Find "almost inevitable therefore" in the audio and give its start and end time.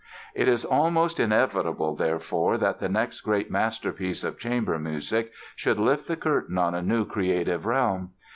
0.65-2.57